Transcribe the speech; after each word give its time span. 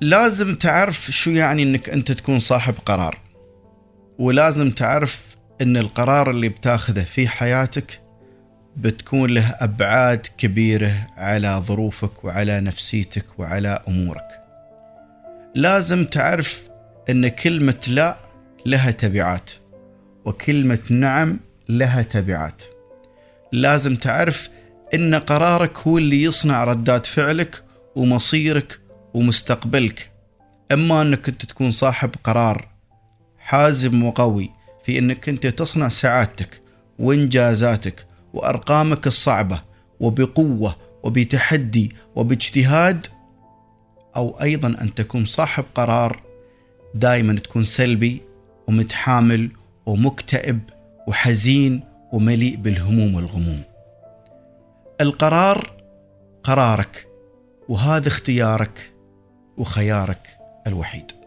لازم 0.00 0.54
تعرف 0.54 1.10
شو 1.10 1.30
يعني 1.30 1.62
إنك 1.62 1.88
أنت 1.88 2.12
تكون 2.12 2.38
صاحب 2.38 2.74
قرار 2.86 3.18
ولازم 4.18 4.70
تعرف 4.70 5.36
إن 5.62 5.76
القرار 5.76 6.30
اللي 6.30 6.48
بتاخذه 6.48 7.02
في 7.02 7.28
حياتك 7.28 8.00
بتكون 8.76 9.30
له 9.30 9.56
أبعاد 9.60 10.26
كبيرة 10.38 10.92
على 11.16 11.62
ظروفك 11.66 12.24
وعلى 12.24 12.60
نفسيتك 12.60 13.24
وعلى 13.38 13.82
أمورك. 13.88 14.28
لازم 15.54 16.04
تعرف 16.04 16.62
إن 17.10 17.28
كلمة 17.28 17.80
لا 17.88 18.16
لها 18.66 18.90
تبعات 18.90 19.50
وكلمة 20.24 20.80
نعم 20.90 21.40
لها 21.68 22.02
تبعات. 22.02 22.62
لازم 23.52 23.96
تعرف 23.96 24.48
إن 24.94 25.14
قرارك 25.14 25.78
هو 25.78 25.98
اللي 25.98 26.22
يصنع 26.22 26.64
ردات 26.64 27.06
فعلك 27.06 27.64
ومصيرك 27.96 28.80
ومستقبلك. 29.14 30.10
إما 30.72 31.02
أنك 31.02 31.28
أنت 31.28 31.44
تكون 31.44 31.70
صاحب 31.70 32.10
قرار 32.24 32.68
حازم 33.38 34.04
وقوي 34.04 34.50
في 34.84 34.98
أنك 34.98 35.28
أنت 35.28 35.46
تصنع 35.46 35.88
سعادتك 35.88 36.60
وإنجازاتك 36.98 38.06
وأرقامك 38.34 39.06
الصعبة 39.06 39.62
وبقوة 40.00 40.76
وبتحدي 41.02 41.96
وباجتهاد 42.16 43.06
أو 44.16 44.40
أيضا 44.42 44.68
أن 44.68 44.94
تكون 44.94 45.24
صاحب 45.24 45.64
قرار 45.74 46.22
دائما 46.94 47.38
تكون 47.38 47.64
سلبي 47.64 48.20
ومتحامل 48.68 49.50
ومكتئب 49.86 50.60
وحزين 51.08 51.80
ومليء 52.12 52.56
بالهموم 52.56 53.14
والغموم. 53.14 53.62
القرار 55.00 55.72
قرارك 56.44 57.08
وهذا 57.68 58.08
اختيارك 58.08 58.92
وخيارك 59.58 60.38
الوحيد. 60.66 61.17